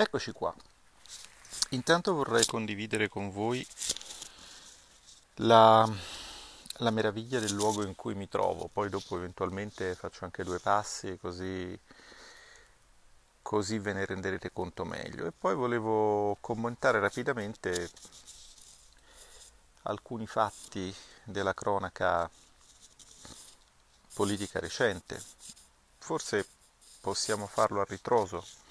[0.00, 0.54] Eccoci qua.
[1.70, 3.66] Intanto vorrei condividere con voi
[5.38, 5.92] la,
[6.74, 11.18] la, meraviglia del luogo in cui mi trovo, poi dopo eventualmente faccio anche due passi
[11.20, 11.76] così,
[13.42, 15.26] così ve ne renderete conto meglio.
[15.26, 17.90] E poi volevo commentare rapidamente
[19.82, 20.94] alcuni fatti
[21.24, 22.30] della cronaca
[24.14, 25.20] politica recente.
[25.98, 26.46] Forse
[27.00, 28.67] possiamo farlo a ritroso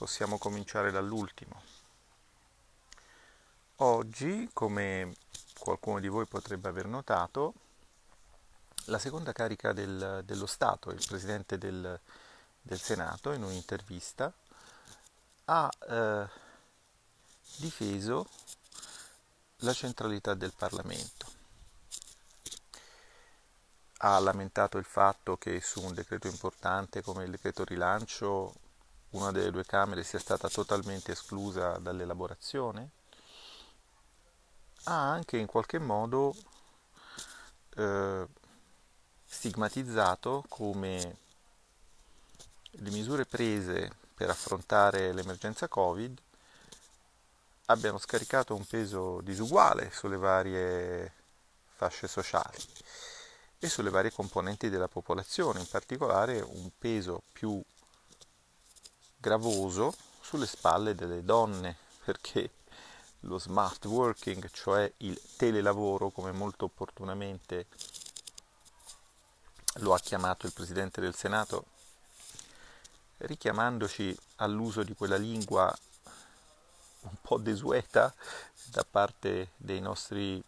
[0.00, 1.60] Possiamo cominciare dall'ultimo.
[3.76, 5.14] Oggi, come
[5.58, 7.52] qualcuno di voi potrebbe aver notato,
[8.86, 12.00] la seconda carica del, dello Stato, il Presidente del,
[12.62, 14.32] del Senato, in un'intervista,
[15.44, 16.28] ha eh,
[17.58, 18.26] difeso
[19.56, 21.26] la centralità del Parlamento.
[23.98, 28.68] Ha lamentato il fatto che su un decreto importante come il decreto rilancio
[29.10, 32.90] una delle due Camere sia stata totalmente esclusa dall'elaborazione,
[34.84, 36.34] ha anche in qualche modo
[37.76, 38.26] eh,
[39.24, 41.16] stigmatizzato come
[42.70, 46.18] le misure prese per affrontare l'emergenza Covid
[47.66, 51.12] abbiano scaricato un peso disuguale sulle varie
[51.76, 52.58] fasce sociali
[53.58, 57.62] e sulle varie componenti della popolazione, in particolare un peso più
[59.20, 62.50] gravoso sulle spalle delle donne, perché
[63.24, 67.66] lo smart working, cioè il telelavoro, come molto opportunamente
[69.74, 71.66] lo ha chiamato il Presidente del Senato,
[73.18, 75.76] richiamandoci all'uso di quella lingua
[77.02, 78.12] un po' desueta
[78.66, 80.42] da parte dei nostri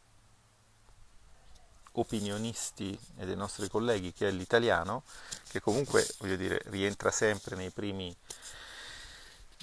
[1.93, 5.03] opinionisti e dei nostri colleghi, che è l'italiano,
[5.48, 8.15] che comunque, voglio dire, rientra sempre nei primi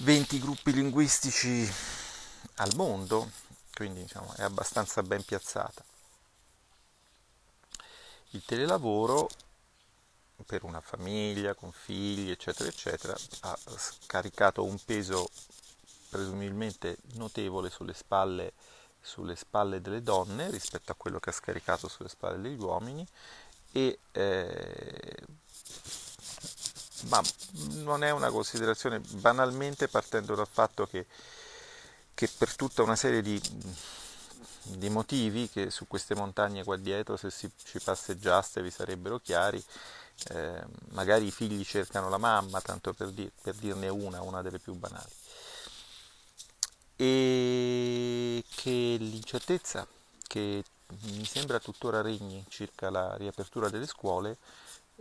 [0.02, 1.70] 20 gruppi linguistici
[2.56, 3.30] al mondo,
[3.74, 5.84] quindi diciamo, è abbastanza ben piazzata.
[8.30, 9.28] Il telelavoro
[10.46, 15.28] per una famiglia con figli, eccetera, eccetera, ha scaricato un peso
[16.08, 18.54] presumibilmente notevole sulle spalle,
[19.02, 23.06] sulle spalle delle donne rispetto a quello che ha scaricato sulle spalle degli uomini
[23.72, 25.16] e eh,
[27.08, 27.22] ma
[27.82, 31.06] non è una considerazione banalmente partendo dal fatto che,
[32.14, 33.40] che per tutta una serie di,
[34.62, 39.62] di, motivi che su queste montagne qua dietro se si, ci passeggiaste vi sarebbero chiari
[40.28, 44.58] eh, magari i figli cercano la mamma tanto per, dir, per dirne una una delle
[44.58, 45.12] più banali.
[46.96, 49.86] E che l'incertezza
[50.26, 50.62] che
[51.14, 54.36] mi sembra tuttora regni circa la riapertura delle scuole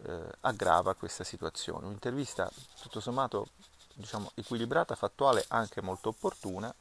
[0.04, 1.86] eh, aggrava questa situazione.
[1.86, 2.50] Un'intervista
[2.82, 3.50] tutto sommato
[3.94, 6.74] diciamo, equilibrata, fattuale, anche molto opportuna,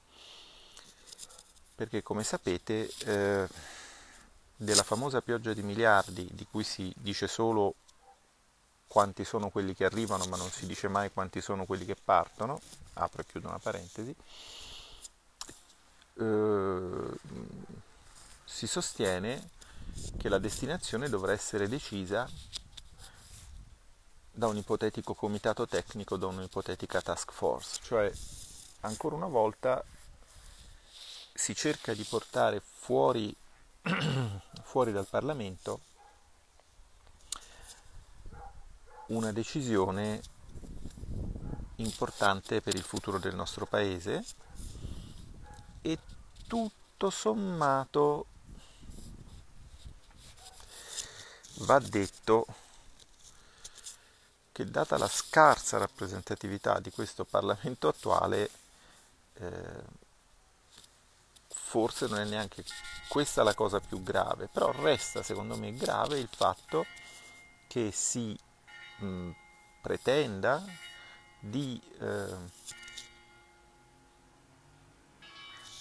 [1.74, 3.48] perché come sapete eh,
[4.56, 7.74] della famosa pioggia di miliardi di cui si dice solo
[8.88, 12.60] quanti sono quelli che arrivano ma non si dice mai quanti sono quelli che partono,
[12.94, 14.14] apro e chiudo una parentesi,
[16.14, 17.10] eh,
[18.44, 19.50] si sostiene
[20.16, 22.28] che la destinazione dovrà essere decisa
[24.38, 28.08] da un ipotetico comitato tecnico, da un'ipotetica task force, cioè
[28.82, 29.84] ancora una volta
[31.34, 33.34] si cerca di portare fuori,
[34.62, 35.80] fuori dal Parlamento
[39.06, 40.20] una decisione
[41.76, 44.24] importante per il futuro del nostro paese
[45.82, 45.98] e
[46.46, 48.26] tutto sommato
[51.62, 52.46] va detto
[54.58, 58.50] che data la scarsa rappresentatività di questo Parlamento attuale,
[59.34, 59.84] eh,
[61.46, 62.64] forse non è neanche
[63.08, 66.86] questa la cosa più grave, però resta secondo me grave il fatto
[67.68, 68.36] che si
[68.98, 69.30] mh,
[69.80, 70.60] pretenda
[71.38, 72.36] di eh,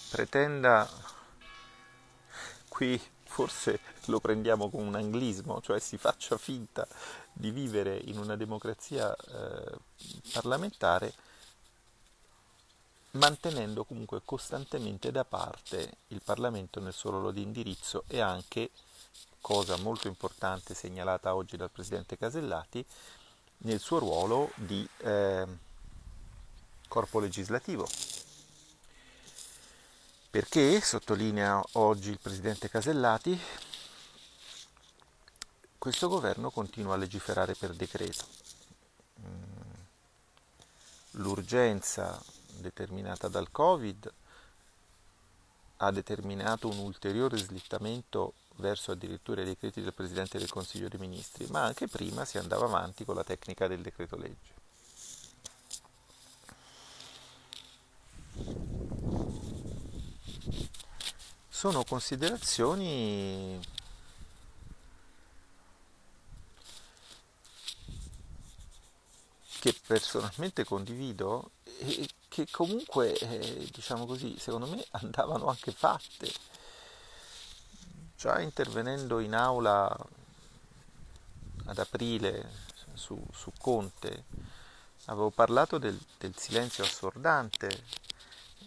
[0.08, 0.88] pretenda
[2.68, 6.86] qui forse lo prendiamo come un anglismo, cioè si faccia finta
[7.38, 9.78] di vivere in una democrazia eh,
[10.32, 11.14] parlamentare
[13.12, 18.70] mantenendo comunque costantemente da parte il Parlamento nel suo ruolo di indirizzo e anche,
[19.40, 22.84] cosa molto importante segnalata oggi dal Presidente Casellati,
[23.58, 25.46] nel suo ruolo di eh,
[26.88, 27.86] corpo legislativo.
[30.30, 33.40] Perché, sottolinea oggi il Presidente Casellati,
[35.88, 38.26] questo governo continua a legiferare per decreto.
[39.22, 39.70] Mm,
[41.12, 42.22] l'urgenza
[42.58, 44.12] determinata dal Covid
[45.78, 51.46] ha determinato un ulteriore slittamento verso addirittura i decreti del Presidente del Consiglio dei Ministri,
[51.46, 54.56] ma anche prima si andava avanti con la tecnica del decreto legge.
[61.48, 63.58] Sono considerazioni
[69.58, 76.30] che personalmente condivido e che comunque, eh, diciamo così, secondo me andavano anche fatte.
[78.16, 79.96] Già intervenendo in aula
[81.66, 84.24] ad aprile su, su Conte,
[85.06, 87.84] avevo parlato del, del silenzio assordante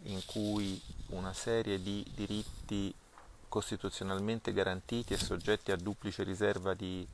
[0.03, 2.93] in cui una serie di diritti
[3.47, 7.05] costituzionalmente garantiti e soggetti a duplice riserva di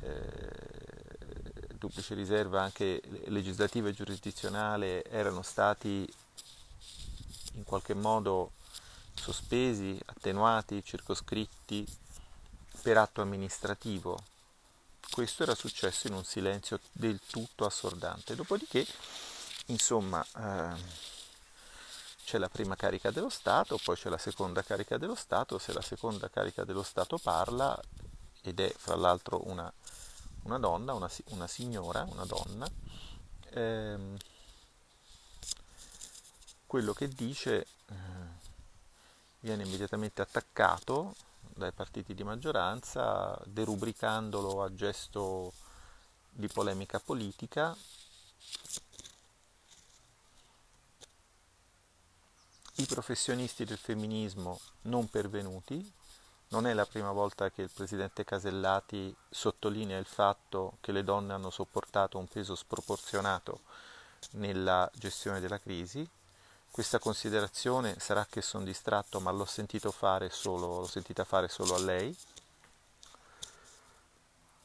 [0.00, 0.77] eh,
[1.78, 6.06] duplice riserva anche legislativa e giurisdizionale erano stati
[7.54, 8.52] in qualche modo
[9.14, 11.86] sospesi, attenuati, circoscritti
[12.82, 14.18] per atto amministrativo.
[15.10, 18.34] Questo era successo in un silenzio del tutto assordante.
[18.34, 18.86] Dopodiché,
[19.66, 21.06] insomma, eh,
[22.24, 25.58] c'è la prima carica dello Stato, poi c'è la seconda carica dello Stato.
[25.58, 27.80] Se la seconda carica dello Stato parla,
[28.42, 29.72] ed è fra l'altro una
[30.42, 32.68] una donna, una, una signora, una donna,
[33.50, 34.16] ehm,
[36.66, 37.94] quello che dice eh,
[39.40, 45.52] viene immediatamente attaccato dai partiti di maggioranza, derubricandolo a gesto
[46.30, 47.76] di polemica politica.
[52.76, 55.92] I professionisti del femminismo non pervenuti,
[56.48, 61.34] non è la prima volta che il presidente Casellati sottolinea il fatto che le donne
[61.34, 63.60] hanno sopportato un peso sproporzionato
[64.32, 66.08] nella gestione della crisi.
[66.70, 71.80] Questa considerazione sarà che sono distratto, ma l'ho, fare solo, l'ho sentita fare solo a
[71.80, 72.16] lei.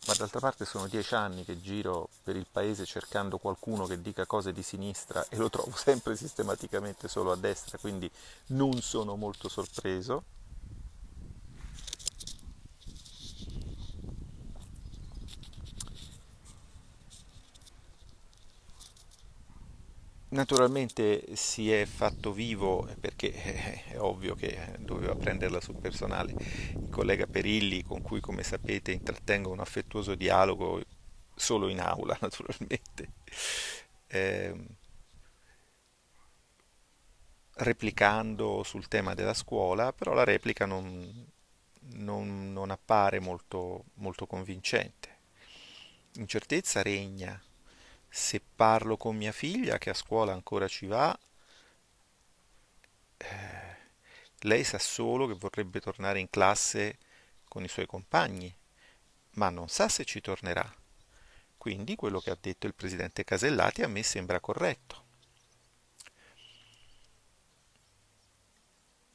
[0.06, 4.26] Ma d'altra parte sono dieci anni che giro per il paese cercando qualcuno che dica
[4.26, 8.10] cose di sinistra e lo trovo sempre sistematicamente solo a destra, quindi
[8.48, 10.24] non sono molto sorpreso.
[20.34, 23.32] Naturalmente si è fatto vivo perché
[23.90, 26.36] è ovvio che doveva prenderla sul personale.
[26.82, 30.82] Il collega Perilli con cui come sapete intrattengo un affettuoso dialogo
[31.36, 33.12] solo in aula naturalmente.
[34.08, 34.56] Eh,
[37.56, 41.28] replicando sul tema della scuola però la replica non,
[41.94, 45.10] non, non appare molto, molto convincente.
[46.16, 47.40] Incertezza regna
[48.16, 51.18] se parlo con mia figlia che a scuola ancora ci va,
[53.18, 53.78] eh,
[54.42, 57.00] lei sa solo che vorrebbe tornare in classe
[57.48, 58.56] con i suoi compagni,
[59.32, 60.72] ma non sa se ci tornerà.
[61.58, 65.02] Quindi quello che ha detto il presidente Casellati a me sembra corretto.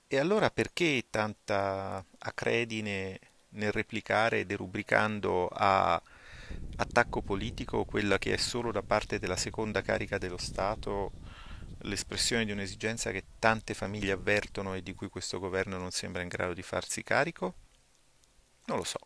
[0.09, 6.03] E allora perché tanta acredine nel replicare derubricando a
[6.77, 11.13] attacco politico quella che è solo da parte della seconda carica dello Stato
[11.83, 16.29] l'espressione di un'esigenza che tante famiglie avvertono e di cui questo governo non sembra in
[16.29, 17.55] grado di farsi carico?
[18.67, 18.99] Non lo so.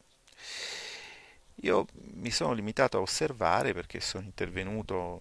[1.57, 5.21] Io mi sono limitato a osservare perché sono intervenuto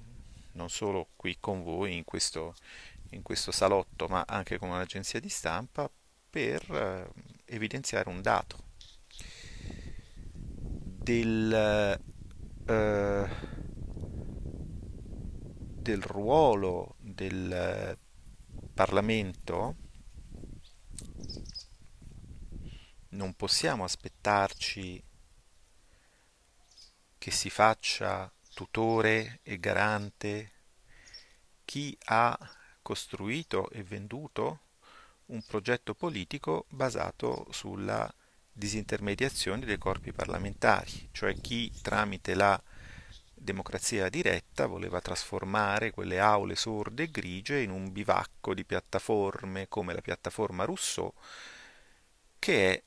[0.54, 2.56] non solo qui con voi in questo,
[3.12, 5.90] in questo salotto, ma anche con un'agenzia di stampa
[6.30, 7.10] per eh,
[7.46, 8.70] evidenziare un dato
[11.04, 12.00] del
[12.72, 13.28] eh,
[15.82, 17.98] del ruolo del
[18.74, 19.75] Parlamento
[23.10, 25.04] non possiamo aspettarci
[27.18, 30.51] che si faccia tutore e garante
[31.66, 32.38] chi ha
[32.82, 34.62] costruito e venduto
[35.28, 38.12] un progetto politico basato sulla
[38.51, 42.62] disintermediazione dei corpi parlamentari, cioè chi tramite la
[43.34, 49.93] democrazia diretta voleva trasformare quelle aule sorde e grigie in un bivacco di piattaforme come
[49.93, 51.12] la piattaforma Rousseau,
[52.39, 52.84] che è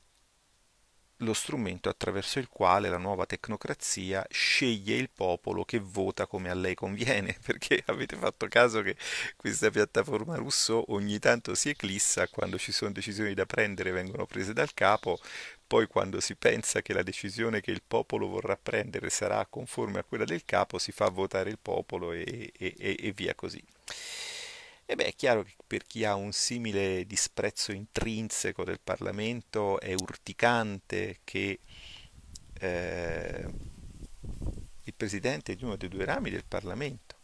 [1.19, 6.53] lo strumento attraverso il quale la nuova tecnocrazia sceglie il popolo che vota come a
[6.53, 8.97] lei conviene, perché avete fatto caso che
[9.37, 14.53] questa piattaforma Rousseau ogni tanto si eclissa quando ci sono decisioni da prendere vengono prese
[14.53, 15.19] dal capo,
[15.75, 20.03] poi quando si pensa che la decisione che il popolo vorrà prendere sarà conforme a
[20.05, 23.61] quella del capo si fa votare il popolo e, e, e via così.
[24.85, 29.91] E beh, è chiaro che per chi ha un simile disprezzo intrinseco del Parlamento è
[29.91, 31.59] urticante che
[32.57, 33.45] eh,
[34.83, 37.17] il Presidente di uno dei due rami del Parlamento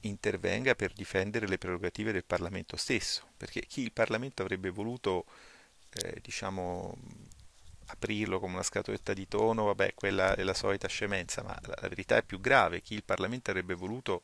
[0.00, 5.26] intervenga per difendere le prerogative del Parlamento stesso, perché chi il Parlamento avrebbe voluto,
[5.94, 6.96] eh, diciamo,
[7.86, 11.88] aprirlo come una scatoletta di tono, vabbè, quella è la solita scemenza, ma la, la
[11.88, 14.22] verità è più grave, chi il Parlamento avrebbe voluto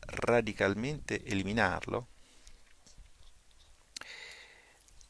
[0.00, 2.06] radicalmente eliminarlo,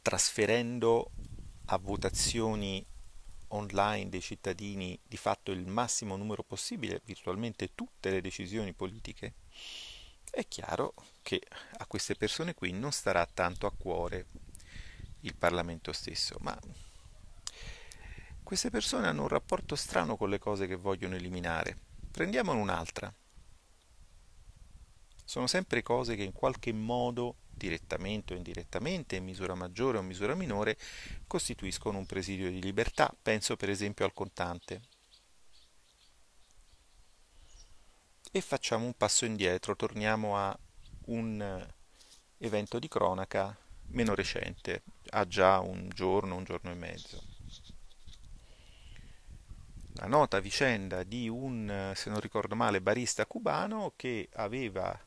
[0.03, 1.11] trasferendo
[1.67, 2.85] a votazioni
[3.49, 9.35] online dei cittadini di fatto il massimo numero possibile, virtualmente tutte le decisioni politiche,
[10.31, 11.43] è chiaro che
[11.79, 14.27] a queste persone qui non starà tanto a cuore
[15.21, 16.59] il Parlamento stesso, ma
[18.43, 21.79] queste persone hanno un rapporto strano con le cose che vogliono eliminare.
[22.11, 23.15] Prendiamone un'altra.
[25.25, 30.09] Sono sempre cose che in qualche modo, direttamente o indirettamente, in misura maggiore o in
[30.09, 30.77] misura minore,
[31.29, 33.15] costituiscono un presidio di libertà.
[33.23, 34.81] Penso per esempio al contante.
[38.33, 40.59] E facciamo un passo indietro, torniamo a
[41.07, 41.69] un
[42.39, 43.57] evento di cronaca
[43.91, 47.23] meno recente, ha già un giorno, un giorno e mezzo.
[49.95, 54.99] La nota vicenda di un, se non ricordo male, barista cubano che aveva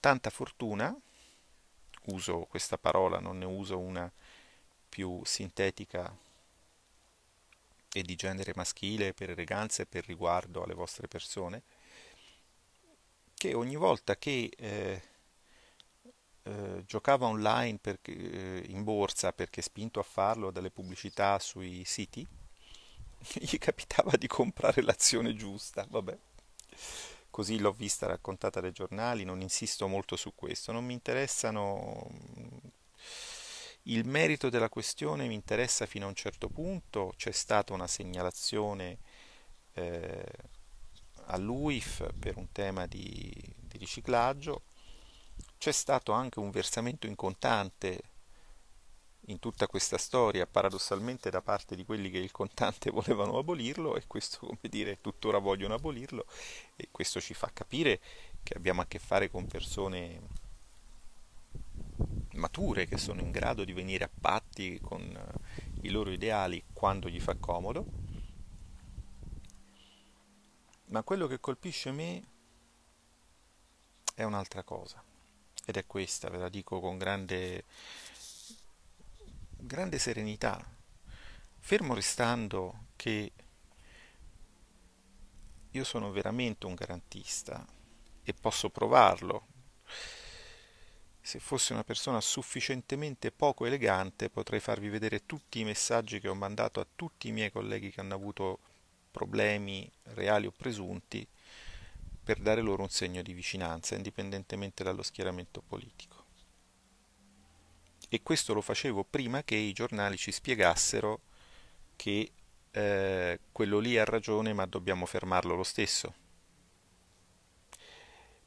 [0.00, 0.96] tanta fortuna,
[2.06, 4.10] uso questa parola, non ne uso una
[4.88, 6.16] più sintetica
[7.92, 11.62] e di genere maschile per eleganza e per riguardo alle vostre persone,
[13.34, 15.02] che ogni volta che eh,
[16.46, 22.26] eh, giocava online perché, eh, in borsa perché spinto a farlo dalle pubblicità sui siti,
[23.34, 26.16] gli capitava di comprare l'azione giusta, vabbè.
[27.30, 32.08] Così l'ho vista raccontata dai giornali, non insisto molto su questo, non mi interessano
[33.88, 38.98] il merito della questione mi interessa fino a un certo punto, c'è stata una segnalazione
[39.74, 40.24] eh,
[41.26, 44.62] all'UIF per un tema di, di riciclaggio,
[45.58, 48.14] c'è stato anche un versamento in contante
[49.28, 54.06] in tutta questa storia, paradossalmente da parte di quelli che il contante volevano abolirlo e
[54.06, 56.26] questo, come dire, tuttora vogliono abolirlo
[56.76, 58.00] e questo ci fa capire
[58.42, 60.44] che abbiamo a che fare con persone
[62.34, 65.02] mature che sono in grado di venire a patti con
[65.82, 68.04] i loro ideali quando gli fa comodo.
[70.88, 72.22] Ma quello che colpisce me
[74.14, 75.05] è un'altra cosa
[75.66, 77.64] ed è questa, ve la dico con grande,
[79.56, 80.64] grande serenità,
[81.58, 83.32] fermo restando che
[85.72, 87.66] io sono veramente un garantista
[88.22, 89.46] e posso provarlo.
[91.20, 96.34] Se fossi una persona sufficientemente poco elegante potrei farvi vedere tutti i messaggi che ho
[96.34, 98.60] mandato a tutti i miei colleghi che hanno avuto
[99.10, 101.26] problemi reali o presunti
[102.26, 106.24] per dare loro un segno di vicinanza, indipendentemente dallo schieramento politico.
[108.08, 111.20] E questo lo facevo prima che i giornali ci spiegassero
[111.94, 112.32] che
[112.72, 116.14] eh, quello lì ha ragione, ma dobbiamo fermarlo lo stesso.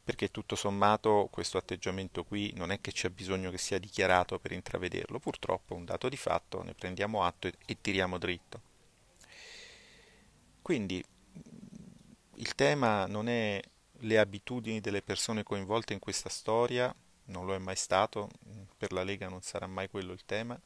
[0.03, 4.51] Perché tutto sommato questo atteggiamento qui non è che c'è bisogno che sia dichiarato per
[4.51, 8.61] intravederlo, purtroppo è un dato di fatto, ne prendiamo atto e, e tiriamo dritto.
[10.61, 11.01] Quindi
[12.39, 13.61] il tema non è
[14.03, 16.93] le abitudini delle persone coinvolte in questa storia,
[17.25, 18.29] non lo è mai stato,
[18.77, 20.59] per la Lega non sarà mai quello il tema,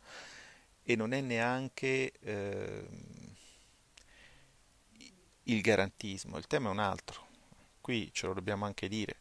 [0.84, 2.88] e non è neanche eh,
[5.44, 7.28] il garantismo, il tema è un altro,
[7.82, 9.16] qui ce lo dobbiamo anche dire.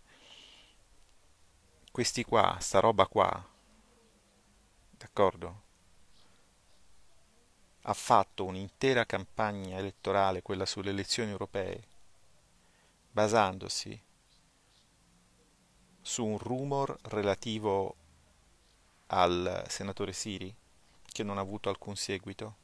[1.91, 3.49] Questi qua, sta roba qua,
[4.91, 5.61] d'accordo?
[7.85, 11.91] Ha fatto un'intera campagna elettorale, quella sulle elezioni europee,
[13.13, 14.01] basandosi
[16.01, 17.95] su un rumor relativo
[19.09, 20.55] al senatore Siri
[21.05, 22.57] che non ha avuto alcun seguito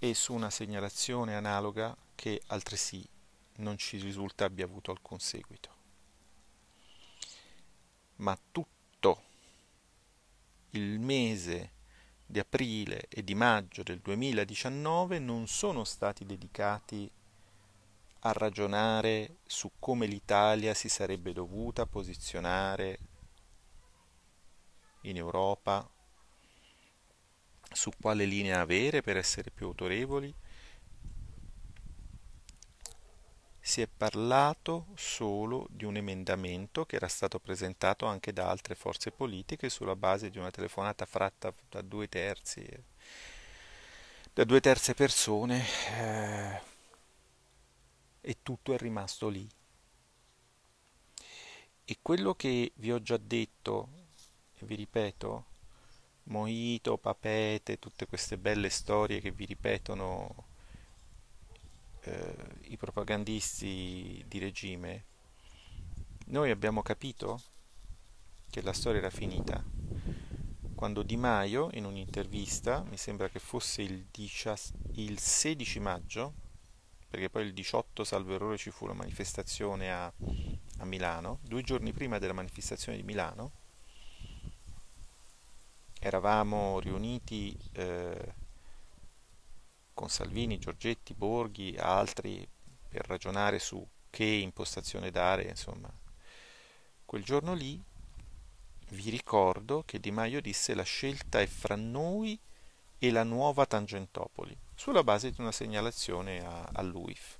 [0.00, 3.06] e su una segnalazione analoga che altresì
[3.56, 5.76] non ci risulta abbia avuto alcun seguito.
[8.16, 9.22] Ma tutto
[10.70, 11.72] il mese
[12.26, 17.10] di aprile e di maggio del 2019 non sono stati dedicati
[18.20, 22.98] a ragionare su come l'Italia si sarebbe dovuta posizionare
[25.02, 25.88] in Europa,
[27.72, 30.34] su quale linea avere per essere più autorevoli,
[33.60, 39.10] si è parlato solo di un emendamento che era stato presentato anche da altre forze
[39.10, 42.66] politiche sulla base di una telefonata fatta da due terzi,
[44.32, 45.66] da due terze persone
[45.98, 46.67] eh,
[48.28, 49.48] e tutto è rimasto lì.
[51.82, 53.88] E quello che vi ho già detto,
[54.58, 55.44] e vi ripeto,
[56.24, 60.44] Mojito, Papete, tutte queste belle storie che vi ripetono
[62.02, 65.04] eh, i propagandisti di regime,
[66.26, 67.40] noi abbiamo capito
[68.50, 69.64] che la storia era finita
[70.74, 76.34] quando Di Maio in un'intervista, mi sembra che fosse il, 16 maggio,
[77.08, 80.12] perché poi il 18 salvo errore ci fu la manifestazione a,
[80.78, 83.52] a Milano, due giorni prima della manifestazione di Milano,
[86.00, 88.34] eravamo riuniti eh,
[89.94, 92.46] con Salvini, Giorgetti, Borghi, altri
[92.88, 95.90] per ragionare su che impostazione dare, insomma.
[97.04, 97.82] Quel giorno lì
[98.90, 102.38] vi ricordo che Di Maio disse la scelta è fra noi
[102.98, 107.36] e la nuova Tangentopoli, sulla base di una segnalazione a, all'UIF.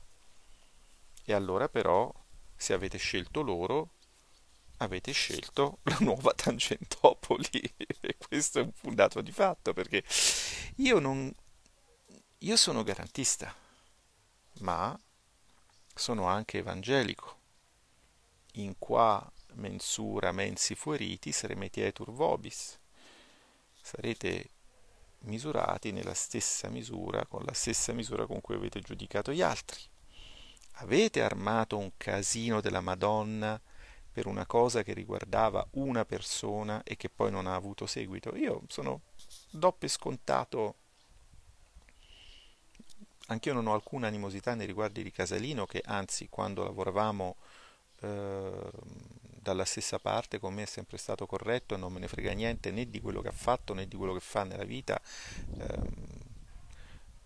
[1.25, 2.12] E allora però,
[2.57, 3.92] se avete scelto loro,
[4.78, 7.62] avete scelto la nuova Tangentopoli.
[8.00, 10.02] e questo è un dato di fatto, perché
[10.76, 11.33] io non,
[12.38, 13.54] io sono garantista,
[14.61, 14.99] ma
[15.95, 17.37] sono anche evangelico.
[18.54, 22.80] In qua mensura mensi fueritis remetietur vobis.
[23.80, 24.50] Sarete
[25.20, 29.80] misurati nella stessa misura, con la stessa misura con cui avete giudicato gli altri.
[30.80, 33.60] Avete armato un casino della Madonna
[34.12, 38.37] per una cosa che riguardava una persona e che poi non ha avuto seguito.
[38.37, 39.02] Io sono
[39.50, 40.76] doppio scontato
[43.30, 47.37] Anch'io non ho alcuna animosità nei riguardi di Casalino, che anzi, quando lavoravamo
[48.00, 48.70] eh,
[49.49, 52.70] dalla stessa parte, con me è sempre stato corretto e non me ne frega niente
[52.70, 55.01] né di quello che ha fatto né di quello che fa nella vita.
[55.59, 56.27] Eh,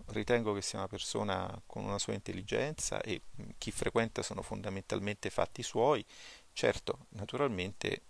[0.07, 3.23] ritengo che sia una persona con una sua intelligenza e
[3.59, 6.05] chi frequenta sono fondamentalmente fatti suoi.
[6.53, 8.03] Certo, naturalmente,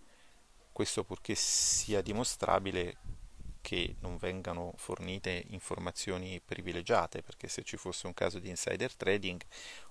[0.72, 2.96] questo purché sia dimostrabile
[3.62, 9.40] che non vengano fornite informazioni privilegiate, perché se ci fosse un caso di insider trading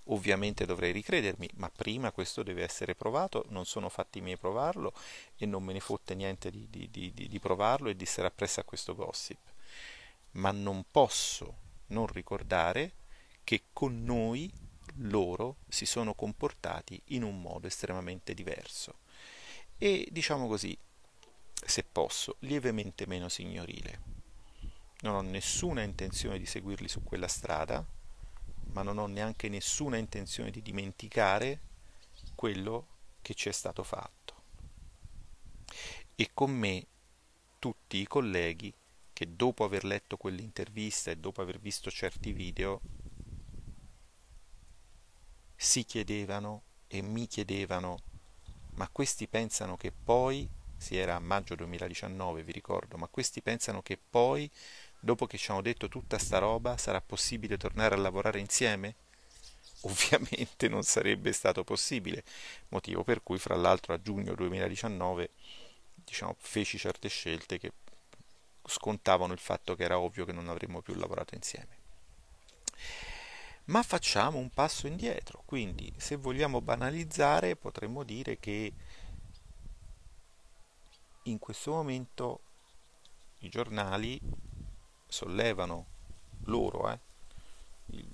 [0.06, 4.94] ovviamente dovrei ricredermi, ma prima questo deve essere provato, non sono fatti miei provarlo
[5.38, 8.60] e non me ne fotte niente di, di, di, di provarlo e di essere appresso
[8.60, 9.40] a questo gossip.
[10.34, 11.58] Ma non posso
[11.88, 12.94] non ricordare
[13.44, 14.52] che con noi
[14.96, 19.00] loro si sono comportati in un modo estremamente diverso.
[19.78, 20.78] E diciamo così,
[21.66, 24.10] se posso, lievemente meno signorile.
[25.02, 27.86] Non ho nessuna intenzione di seguirli su quella strada,
[28.74, 31.60] ma non ho neanche nessuna intenzione di dimenticare
[32.36, 32.88] quello
[33.22, 34.44] che ci è stato fatto.
[36.16, 36.88] E con me
[37.60, 38.74] tutti i colleghi
[39.14, 42.82] che dopo aver letto quell'intervista e dopo aver visto certi video
[45.56, 48.00] si chiedevano e mi chiedevano
[48.74, 50.50] ma questi pensano che poi
[50.82, 54.50] si era a maggio 2019, vi ricordo, ma questi pensano che poi,
[55.00, 58.96] dopo che ci hanno detto tutta sta roba, sarà possibile tornare a lavorare insieme?
[59.82, 62.24] Ovviamente non sarebbe stato possibile,
[62.70, 65.30] motivo per cui fra l'altro a giugno 2019
[66.04, 67.72] diciamo, feci certe scelte che
[68.66, 71.80] scontavano il fatto che era ovvio che non avremmo più lavorato insieme.
[73.66, 78.74] Ma facciamo un passo indietro, quindi se vogliamo banalizzare potremmo dire che
[81.24, 82.40] in questo momento
[83.40, 84.20] i giornali
[85.08, 85.86] sollevano
[86.46, 87.00] loro eh,
[87.88, 88.08] il,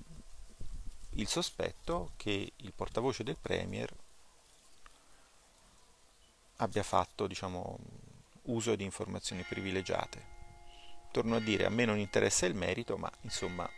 [1.11, 3.93] il sospetto che il portavoce del Premier
[6.57, 7.77] abbia fatto diciamo,
[8.43, 10.35] uso di informazioni privilegiate.
[11.11, 13.69] Torno a dire, a me non interessa il merito, ma insomma,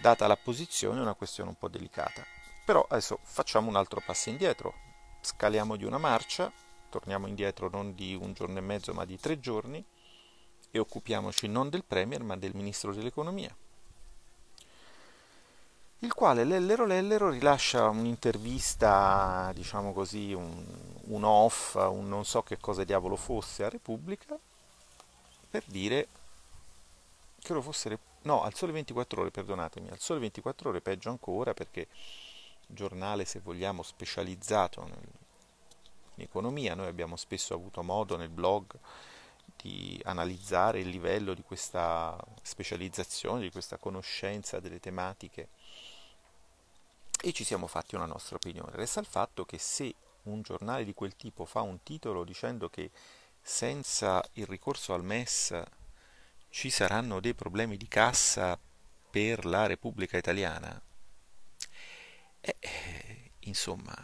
[0.00, 2.24] data la posizione è una questione un po' delicata.
[2.64, 4.74] Però adesso facciamo un altro passo indietro,
[5.20, 6.52] scaliamo di una marcia
[6.92, 9.82] torniamo indietro non di un giorno e mezzo ma di tre giorni
[10.70, 13.54] e occupiamoci non del Premier ma del Ministro dell'Economia,
[16.00, 20.64] il quale Lellero Lellero rilascia un'intervista, diciamo così, un,
[21.04, 24.38] un off, un non so che cosa diavolo fosse a Repubblica,
[25.48, 26.08] per dire
[27.38, 27.98] che lo fosse...
[28.22, 31.88] No, al Sole 24 Ore, perdonatemi, al Sole 24 Ore peggio ancora perché
[32.66, 35.21] giornale, se vogliamo, specializzato nel,
[36.14, 36.74] in economia.
[36.74, 38.78] Noi abbiamo spesso avuto modo nel blog
[39.56, 45.48] di analizzare il livello di questa specializzazione, di questa conoscenza delle tematiche
[47.24, 48.72] e ci siamo fatti una nostra opinione.
[48.74, 49.94] Resta il fatto che se
[50.24, 52.90] un giornale di quel tipo fa un titolo dicendo che
[53.40, 55.62] senza il ricorso al MES
[56.48, 58.58] ci saranno dei problemi di cassa
[59.10, 60.80] per la Repubblica Italiana,
[62.40, 63.94] eh, insomma,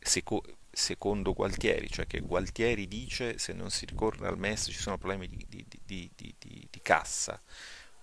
[0.00, 4.98] seco- secondo Gualtieri, cioè che Gualtieri dice se non si ricorre al MES ci sono
[4.98, 5.46] problemi di,
[5.84, 6.34] di, di,
[6.70, 7.40] di cassa,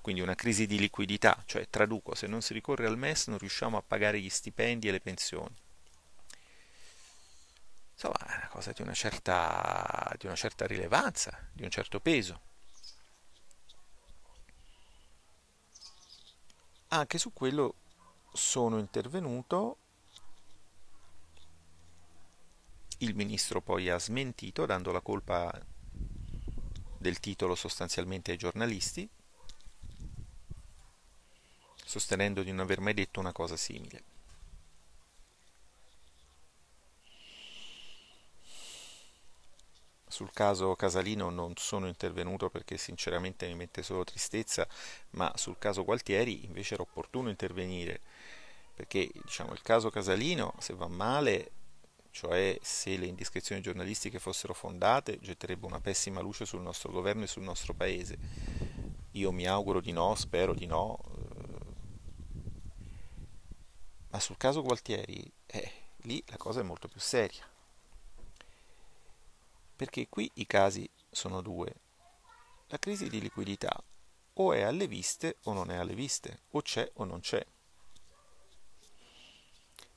[0.02, 3.78] quindi una crisi di liquidità, cioè traduco, se non si ricorre al MES non riusciamo
[3.78, 5.56] a pagare gli stipendi e le pensioni.
[7.94, 12.42] Insomma, è una cosa di una certa, di una certa rilevanza, di un certo peso.
[16.90, 17.76] Anche su quello
[18.34, 19.78] sono intervenuto,
[23.06, 25.54] il ministro poi ha smentito dando la colpa
[26.98, 29.08] del titolo sostanzialmente ai giornalisti,
[31.86, 34.14] sostenendo di non aver mai detto una cosa simile.
[40.08, 44.66] Sul caso Casalino non sono intervenuto perché sinceramente mi mette solo tristezza,
[45.12, 48.00] ma sul caso Gualtieri invece era opportuno intervenire,
[48.74, 51.52] perché diciamo, il caso Casalino, se va male,
[52.16, 57.28] cioè se le indiscrezioni giornalistiche fossero fondate, getterebbe una pessima luce sul nostro governo e
[57.28, 58.18] sul nostro paese.
[59.12, 60.98] Io mi auguro di no, spero di no,
[64.12, 65.72] ma sul caso Gualtieri, eh,
[66.04, 67.46] lì la cosa è molto più seria
[69.76, 71.74] perché qui i casi sono due.
[72.68, 73.84] La crisi di liquidità
[74.38, 77.46] o è alle viste o non è alle viste, o c'è o non c'è.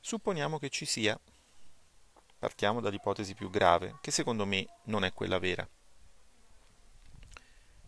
[0.00, 1.18] Supponiamo che ci sia.
[2.38, 5.68] Partiamo dall'ipotesi più grave, che secondo me non è quella vera.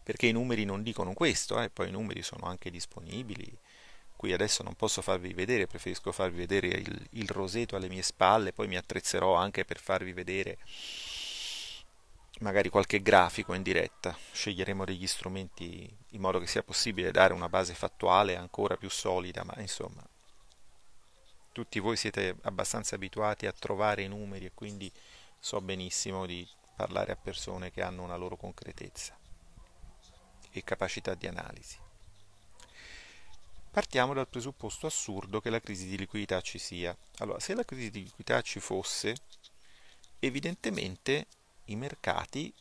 [0.02, 1.70] Perché i numeri non dicono questo, eh?
[1.70, 3.56] poi i numeri sono anche disponibili.
[4.16, 8.52] Qui adesso non posso farvi vedere, preferisco farvi vedere il, il roseto alle mie spalle,
[8.52, 10.58] poi mi attrezzerò anche per farvi vedere
[12.40, 17.48] magari qualche grafico in diretta, sceglieremo degli strumenti in modo che sia possibile dare una
[17.48, 20.02] base fattuale ancora più solida, ma insomma
[21.52, 24.90] tutti voi siete abbastanza abituati a trovare i numeri e quindi
[25.38, 29.16] so benissimo di parlare a persone che hanno una loro concretezza
[30.50, 31.78] e capacità di analisi.
[33.70, 36.96] Partiamo dal presupposto assurdo che la crisi di liquidità ci sia.
[37.18, 39.14] Allora, se la crisi di liquidità ci fosse,
[40.18, 41.26] evidentemente
[41.66, 42.52] i mercati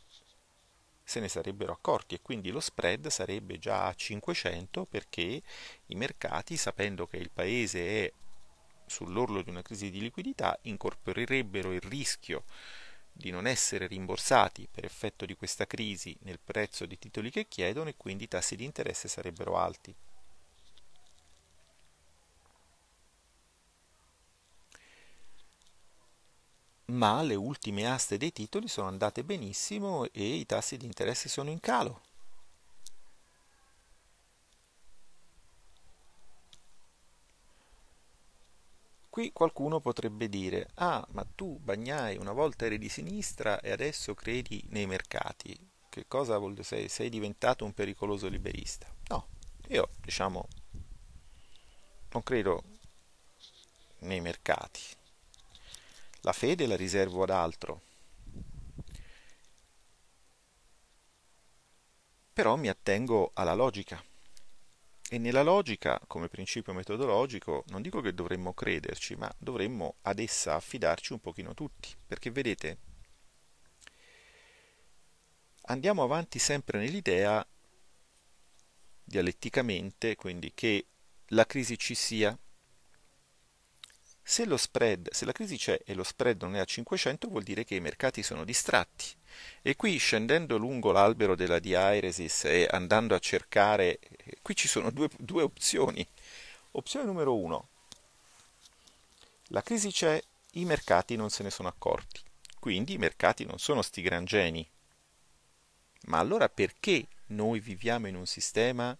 [1.04, 5.42] se ne sarebbero accorti e quindi lo spread sarebbe già a 500 perché
[5.88, 8.14] i mercati, sapendo che il paese è
[8.90, 12.44] sull'orlo di una crisi di liquidità, incorporerebbero il rischio
[13.12, 17.90] di non essere rimborsati per effetto di questa crisi nel prezzo dei titoli che chiedono
[17.90, 19.96] e quindi i tassi di interesse sarebbero alti.
[26.90, 31.50] ma le ultime aste dei titoli sono andate benissimo e i tassi di interesse sono
[31.50, 32.02] in calo.
[39.10, 44.14] Qui qualcuno potrebbe dire, ah, ma tu Bagnai una volta eri di sinistra e adesso
[44.14, 45.58] credi nei mercati.
[45.90, 46.64] Che cosa vuol dire?
[46.64, 48.88] Sei, sei diventato un pericoloso liberista?
[49.08, 49.28] No,
[49.70, 50.48] io diciamo
[52.12, 52.64] non credo
[54.00, 54.82] nei mercati,
[56.22, 57.82] la fede la riservo ad altro.
[62.34, 64.02] Però mi attengo alla logica.
[65.12, 70.54] E nella logica, come principio metodologico, non dico che dovremmo crederci, ma dovremmo ad essa
[70.54, 71.90] affidarci un pochino tutti.
[72.06, 72.78] Perché vedete,
[75.64, 77.44] andiamo avanti sempre nell'idea,
[79.04, 80.86] dialetticamente, quindi che
[81.30, 82.38] la crisi ci sia,
[84.30, 87.64] se, spread, se la crisi c'è e lo spread non è a 500 vuol dire
[87.64, 89.08] che i mercati sono distratti.
[89.64, 93.98] E qui scendendo lungo l'albero della diairesis e andando a cercare,
[94.44, 96.08] qui ci sono due, due opzioni.
[96.74, 97.70] Opzione numero uno,
[99.48, 100.22] la crisi c'è,
[100.54, 102.22] i mercati non se ne sono accorti.
[102.60, 104.68] Quindi i mercati non sono sti gran geni.
[106.02, 108.96] Ma allora perché noi viviamo in un sistema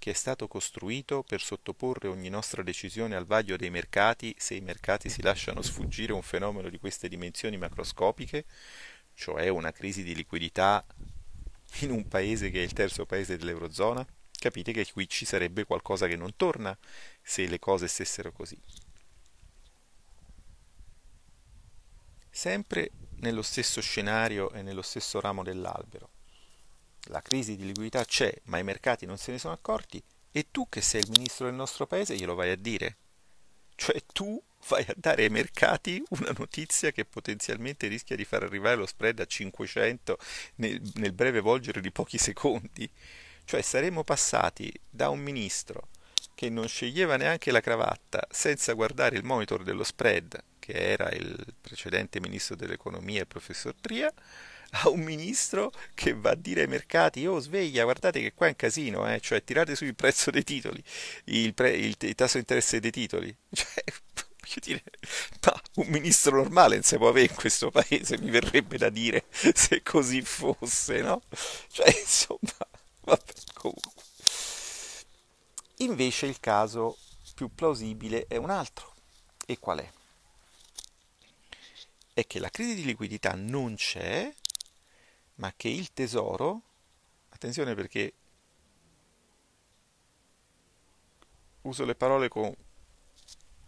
[0.00, 4.62] che è stato costruito per sottoporre ogni nostra decisione al vaglio dei mercati se i
[4.62, 8.46] mercati si lasciano sfuggire un fenomeno di queste dimensioni macroscopiche,
[9.12, 10.82] cioè una crisi di liquidità
[11.80, 14.04] in un paese che è il terzo paese dell'Eurozona?
[14.32, 16.76] Capite che qui ci sarebbe qualcosa che non torna
[17.20, 18.58] se le cose stessero così.
[22.30, 26.19] Sempre nello stesso scenario e nello stesso ramo dell'albero
[27.04, 30.68] la crisi di liquidità c'è, ma i mercati non se ne sono accorti, e tu
[30.68, 32.96] che sei il ministro del nostro paese glielo vai a dire.
[33.74, 38.76] Cioè tu vai a dare ai mercati una notizia che potenzialmente rischia di far arrivare
[38.76, 40.18] lo spread a 500
[40.56, 42.88] nel, nel breve volgere di pochi secondi.
[43.44, 45.88] Cioè saremmo passati da un ministro
[46.34, 51.54] che non sceglieva neanche la cravatta senza guardare il monitor dello spread, che era il
[51.60, 54.12] precedente ministro dell'economia, il professor Tria,
[54.82, 58.50] a un ministro che va a dire ai mercati oh sveglia guardate che qua è
[58.50, 59.20] un casino eh?
[59.20, 60.82] cioè tirate su il prezzo dei titoli
[61.24, 63.84] il, pre, il, il tasso di interesse dei titoli cioè
[64.58, 64.82] dire,
[65.42, 69.26] ma un ministro normale non si può avere in questo paese, mi verrebbe da dire,
[69.30, 71.22] se così fosse, no?
[71.68, 72.56] Cioè, insomma,
[73.02, 73.92] vabbè, comunque.
[75.78, 76.98] Invece il caso
[77.34, 78.94] più plausibile è un altro.
[79.46, 79.90] E qual è?
[82.12, 84.32] È che la crisi di liquidità non c'è,
[85.40, 86.62] ma che il tesoro,
[87.30, 88.12] attenzione perché
[91.62, 92.54] uso le parole con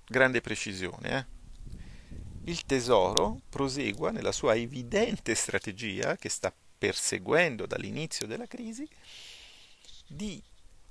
[0.06, 2.50] grande precisione, eh?
[2.50, 8.86] il tesoro prosegua nella sua evidente strategia che sta perseguendo dall'inizio della crisi
[10.06, 10.42] di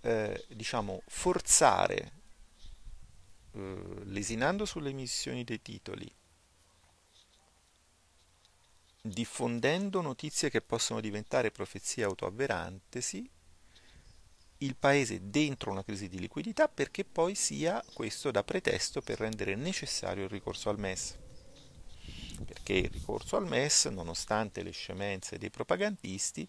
[0.02, 2.12] eh, diciamo, forzare,
[3.52, 6.12] eh, lesinando sulle emissioni dei titoli,
[9.02, 13.30] diffondendo notizie che possono diventare profezie autoavverantesi,
[14.60, 19.56] il paese dentro una crisi di liquidità perché poi sia questo da pretesto per rendere
[19.56, 21.18] necessario il ricorso al MES.
[22.46, 26.48] Perché il ricorso al MES, nonostante le scemenze dei propagandisti,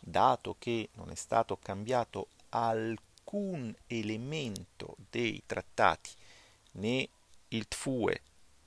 [0.00, 6.10] dato che non è stato cambiato alcun elemento dei trattati,
[6.72, 7.08] né
[7.48, 8.22] il TFUE,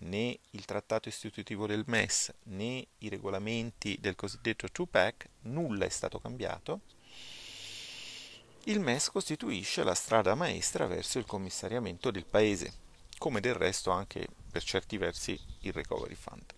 [0.05, 6.19] né il trattato istitutivo del MES, né i regolamenti del cosiddetto 2-pack, nulla è stato
[6.19, 6.81] cambiato,
[8.65, 12.73] il MES costituisce la strada maestra verso il commissariamento del Paese,
[13.17, 16.53] come del resto anche per certi versi il Recovery Fund.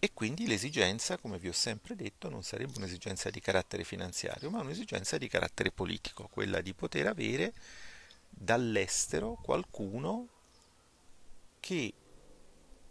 [0.00, 4.60] E quindi l'esigenza, come vi ho sempre detto, non sarebbe un'esigenza di carattere finanziario, ma
[4.60, 7.52] un'esigenza di carattere politico, quella di poter avere
[8.28, 10.28] dall'estero qualcuno
[11.60, 11.92] che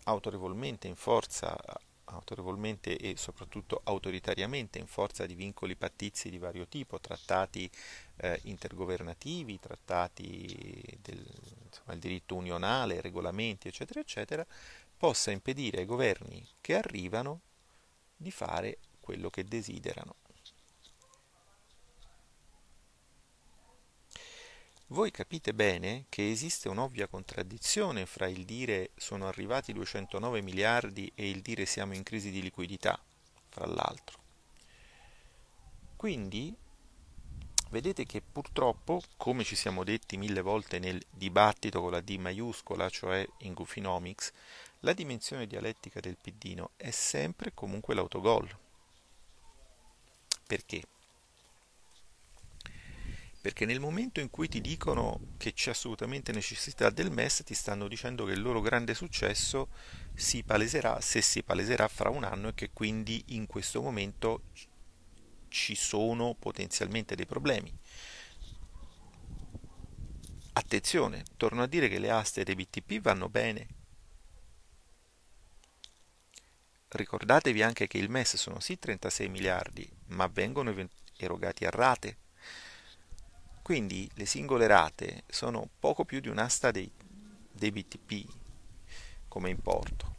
[0.04, 1.56] autorevolmente in forza
[2.10, 7.70] autorevolmente e soprattutto autoritariamente in forza di vincoli pattizi di vario tipo, trattati
[8.18, 11.26] eh, intergovernativi, trattati del
[11.66, 14.46] insomma, diritto unionale, regolamenti, eccetera, eccetera,
[14.98, 17.42] possa impedire ai governi che arrivano
[18.16, 20.16] di fare quello che desiderano.
[24.92, 31.30] Voi capite bene che esiste un'ovvia contraddizione fra il dire sono arrivati 209 miliardi e
[31.30, 32.98] il dire siamo in crisi di liquidità,
[33.50, 34.18] fra l'altro.
[35.98, 36.56] Quindi
[37.70, 42.88] vedete che purtroppo, come ci siamo detti mille volte nel dibattito con la D maiuscola,
[42.90, 44.32] cioè in Goofinomics,
[44.80, 48.58] la dimensione dialettica del piddino è sempre comunque l'autogol.
[50.48, 50.82] Perché?
[53.48, 57.88] Perché nel momento in cui ti dicono che c'è assolutamente necessità del MES, ti stanno
[57.88, 59.70] dicendo che il loro grande successo
[60.14, 64.42] si paleserà, se si paleserà fra un anno e che quindi in questo momento
[65.48, 67.74] ci sono potenzialmente dei problemi.
[70.52, 73.68] Attenzione, torno a dire che le aste dei BTP vanno bene.
[76.90, 80.76] Ricordatevi anche che il MES sono sì 36 miliardi, ma vengono
[81.16, 82.26] erogati a rate
[83.68, 86.90] quindi le singole rate sono poco più di un'asta dei,
[87.52, 88.26] dei BTP
[89.28, 90.16] come importo.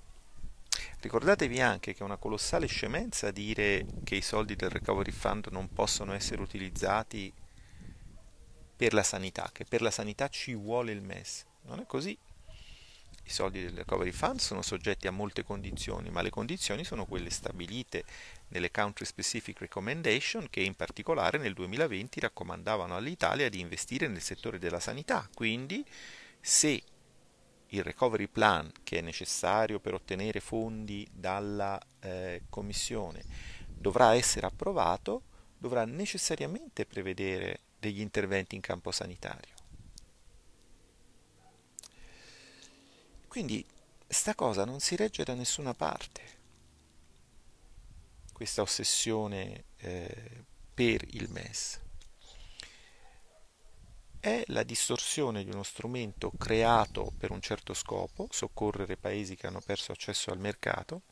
[1.00, 5.70] Ricordatevi anche che è una colossale scemenza dire che i soldi del Recovery Fund non
[5.70, 7.32] possono essere utilizzati
[8.76, 11.46] per la sanità, che per la sanità ci vuole il MES.
[11.62, 12.18] Non è così.
[13.28, 17.28] I soldi del Recovery Fund sono soggetti a molte condizioni, ma le condizioni sono quelle
[17.28, 18.04] stabilite
[18.48, 24.58] nelle Country Specific Recommendation che in particolare nel 2020 raccomandavano all'Italia di investire nel settore
[24.58, 25.28] della sanità.
[25.34, 25.84] Quindi
[26.40, 26.82] se
[27.66, 33.22] il recovery plan che è necessario per ottenere fondi dalla eh, Commissione
[33.68, 35.24] dovrà essere approvato,
[35.58, 39.57] dovrà necessariamente prevedere degli interventi in campo sanitario.
[43.38, 43.64] Quindi
[44.08, 46.22] sta cosa non si regge da nessuna parte,
[48.32, 51.78] questa ossessione eh, per il MES.
[54.18, 59.60] È la distorsione di uno strumento creato per un certo scopo, soccorrere paesi che hanno
[59.60, 61.02] perso accesso al mercato,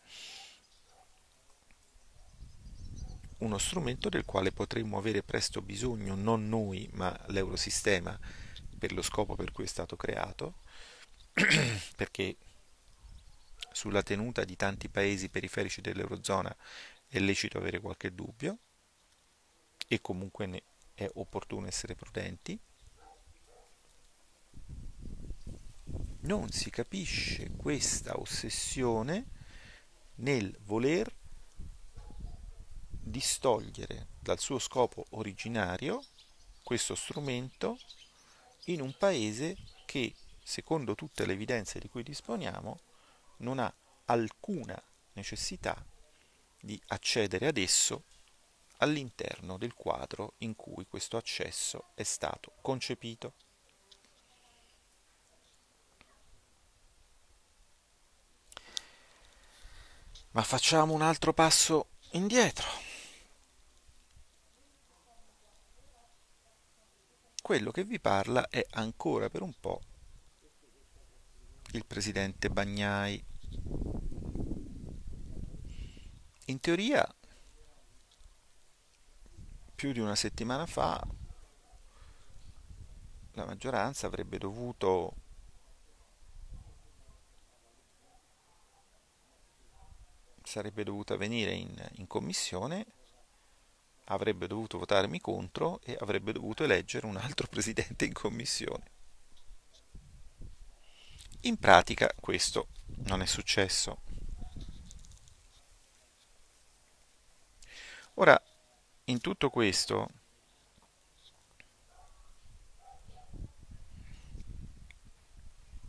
[3.39, 8.19] uno strumento del quale potremmo avere presto bisogno, non noi, ma l'eurosistema,
[8.77, 10.65] per lo scopo per cui è stato creato,
[11.97, 12.37] perché
[13.73, 16.55] sulla tenuta di tanti paesi periferici dell'Eurozona
[17.07, 18.59] è lecito avere qualche dubbio
[19.87, 20.63] e comunque
[20.95, 22.59] è opportuno essere prudenti.
[26.21, 29.27] Non si capisce questa ossessione
[30.17, 31.15] nel voler
[32.89, 36.03] distogliere dal suo scopo originario
[36.63, 37.79] questo strumento
[38.65, 40.13] in un paese che,
[40.47, 42.79] secondo tutte le evidenze di cui disponiamo,
[43.39, 44.81] non ha alcuna
[45.15, 45.85] necessità
[46.61, 48.05] di accedere ad esso
[48.77, 53.35] all'interno del quadro in cui questo accesso è stato concepito.
[60.31, 62.69] Ma facciamo un altro passo indietro.
[67.43, 69.81] Quello che vi parla è ancora per un po'
[71.77, 73.25] il presidente Bagnai.
[76.47, 77.07] In teoria,
[79.75, 81.07] più di una settimana fa,
[83.33, 85.15] la maggioranza avrebbe dovuto
[90.43, 92.87] sarebbe dovuta venire in, in commissione
[94.07, 98.95] avrebbe dovuto votarmi contro e avrebbe dovuto eleggere un altro presidente in commissione.
[101.47, 102.67] In pratica questo
[103.05, 104.03] non è successo.
[108.15, 108.37] Ora,
[109.05, 110.09] in tutto questo,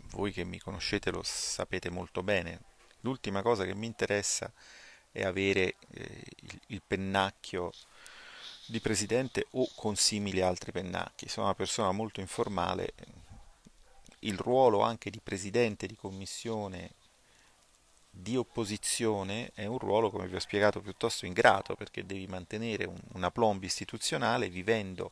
[0.10, 2.62] voi che mi conoscete lo sapete molto bene,
[3.00, 4.54] l'ultima cosa che mi interessa
[5.12, 7.72] è avere eh, il, il pennacchio
[8.68, 11.28] di presidente o consimili altri pennacchi.
[11.28, 12.94] Sono una persona molto informale,
[14.20, 16.94] il ruolo anche di presidente di commissione
[18.10, 23.00] di opposizione è un ruolo, come vi ho spiegato, piuttosto ingrato perché devi mantenere un,
[23.14, 25.12] una plomb istituzionale vivendo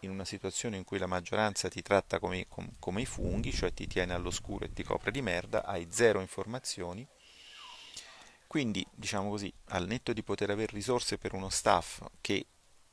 [0.00, 3.72] in una situazione in cui la maggioranza ti tratta come, com, come i funghi, cioè
[3.72, 7.06] ti tiene all'oscuro e ti copre di merda, hai zero informazioni.
[8.46, 12.46] Quindi, diciamo così, al netto di poter avere risorse per uno staff che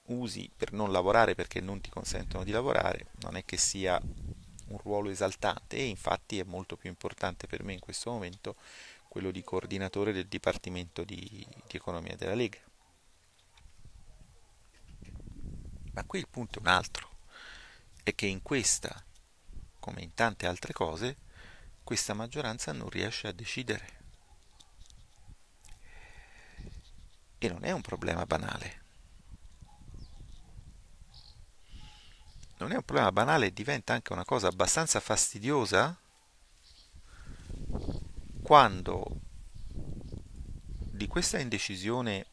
[0.07, 3.99] usi per non lavorare perché non ti consentono di lavorare, non è che sia
[4.67, 8.55] un ruolo esaltante e infatti è molto più importante per me in questo momento
[9.07, 12.59] quello di coordinatore del Dipartimento di, di Economia della Lega.
[15.93, 17.09] Ma qui il punto è un altro,
[18.03, 19.01] è che in questa,
[19.79, 21.17] come in tante altre cose,
[21.83, 24.03] questa maggioranza non riesce a decidere.
[27.37, 28.84] E non è un problema banale.
[32.57, 35.97] Non è un problema banale, diventa anche una cosa abbastanza fastidiosa
[38.41, 39.19] quando
[39.67, 42.25] di questa indecisione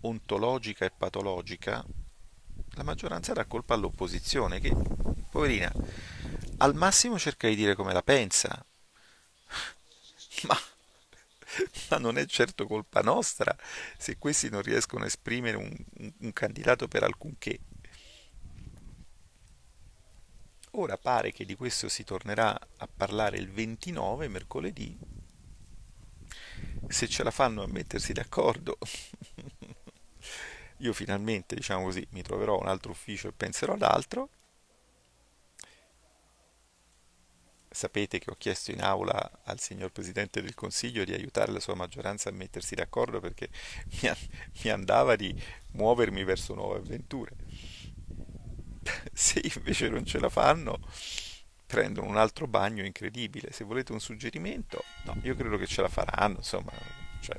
[0.00, 1.84] ontologica e patologica
[2.70, 4.74] la maggioranza dà colpa all'opposizione che,
[5.30, 5.72] poverina,
[6.58, 8.64] al massimo cerca di dire come la pensa,
[10.46, 10.58] ma
[11.90, 13.56] ma non è certo colpa nostra
[13.96, 17.58] se questi non riescono a esprimere un, un, un candidato per alcunché.
[20.78, 24.98] Ora pare che di questo si tornerà a parlare il 29, mercoledì.
[26.88, 28.76] Se ce la fanno a mettersi d'accordo,
[30.78, 34.28] io finalmente, diciamo così, mi troverò un altro ufficio e penserò ad altro.
[37.76, 41.74] Sapete che ho chiesto in aula al signor Presidente del Consiglio di aiutare la sua
[41.74, 43.50] maggioranza a mettersi d'accordo perché
[44.62, 45.38] mi, andava di
[45.72, 47.36] muovermi verso nuove avventure.
[49.12, 50.80] Se invece non ce la fanno,
[51.66, 53.52] prendono un altro bagno incredibile.
[53.52, 56.72] Se volete un suggerimento, no, io credo che ce la faranno, insomma,
[57.20, 57.38] cioè,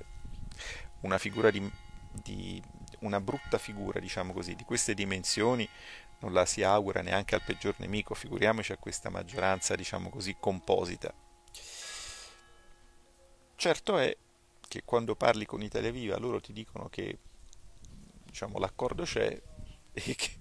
[1.02, 1.68] una figura di,
[2.12, 2.62] di
[3.00, 5.68] una brutta figura, diciamo così, di queste dimensioni
[6.20, 11.13] non la si augura neanche al peggior nemico, figuriamoci a questa maggioranza, diciamo così, composita.
[13.55, 14.15] Certo è
[14.68, 17.18] che quando parli con Italia Viva loro ti dicono che
[18.26, 19.41] diciamo, l'accordo c'è
[19.93, 20.38] e che,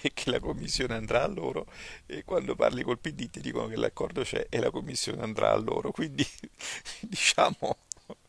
[0.00, 1.66] e che, la commissione andrà a loro
[2.06, 5.56] e quando parli col PD ti dicono che l'accordo c'è e la commissione andrà a
[5.56, 5.92] loro.
[5.92, 6.26] Quindi
[7.00, 7.76] diciamo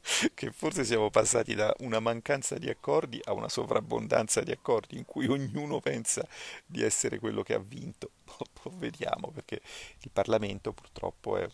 [0.33, 5.05] che forse siamo passati da una mancanza di accordi a una sovrabbondanza di accordi in
[5.05, 6.25] cui ognuno pensa
[6.65, 8.11] di essere quello che ha vinto.
[8.71, 9.61] Vediamo perché
[10.01, 11.47] il Parlamento purtroppo è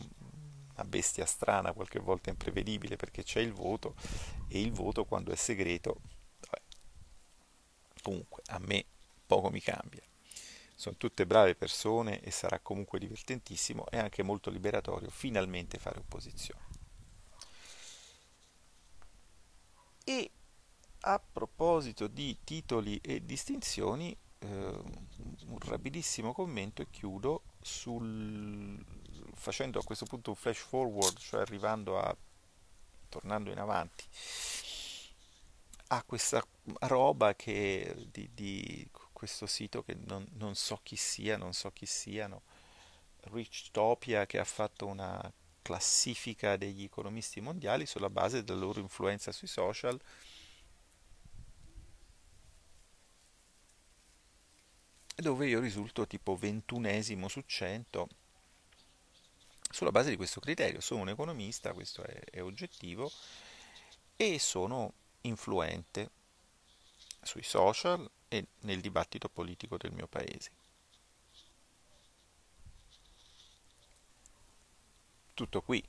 [0.76, 3.96] una bestia strana, qualche volta imprevedibile perché c'è il voto
[4.48, 6.02] e il voto quando è segreto.
[6.40, 6.62] Vabbè.
[8.02, 8.86] Comunque a me
[9.26, 10.02] poco mi cambia.
[10.76, 16.73] Sono tutte brave persone e sarà comunque divertentissimo e anche molto liberatorio finalmente fare opposizione.
[20.04, 20.32] E
[21.06, 28.84] a proposito di titoli e distinzioni, eh, un rapidissimo commento e chiudo sul,
[29.34, 32.16] facendo a questo punto un flash forward, cioè arrivando a,
[33.10, 34.06] tornando in avanti,
[35.88, 36.44] a questa
[36.82, 41.86] roba che di, di questo sito che non, non, so chi sia, non so chi
[41.86, 42.44] siano,
[43.26, 45.32] Richtopia che ha fatto una
[45.64, 50.00] classifica degli economisti mondiali sulla base della loro influenza sui social.
[55.16, 58.08] dove io risulto tipo ventunesimo su 100
[59.74, 60.82] sulla base di questo criterio.
[60.82, 63.12] Sono un economista, questo è, è oggettivo,
[64.16, 66.12] e sono influente
[67.22, 70.52] sui social e nel dibattito politico del mio paese.
[75.34, 75.84] Tutto qui.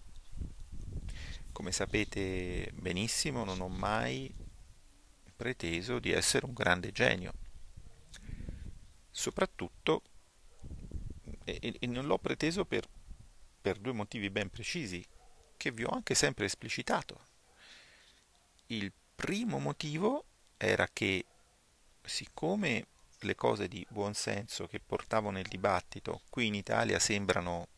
[1.52, 4.34] Come sapete benissimo, non ho mai
[5.36, 7.34] preteso di essere un grande genio.
[9.10, 10.02] Soprattutto,
[11.44, 12.88] e, e non l'ho preteso per,
[13.60, 15.04] per due motivi ben precisi,
[15.58, 17.20] che vi ho anche sempre esplicitato.
[18.68, 20.24] Il primo motivo
[20.56, 21.26] era che
[22.02, 22.86] siccome
[23.20, 27.68] le cose di buon senso che portavo nel dibattito qui in Italia sembrano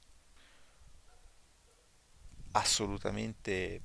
[2.57, 3.81] assolutamente,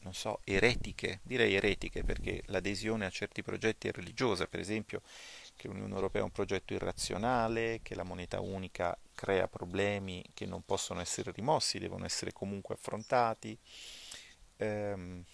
[0.00, 5.02] non so, eretiche, direi eretiche perché l'adesione a certi progetti è religiosa, per esempio
[5.56, 10.62] che l'Unione Europea è un progetto irrazionale, che la moneta unica crea problemi che non
[10.64, 13.58] possono essere rimossi, devono essere comunque affrontati.
[14.58, 15.24] Ehm,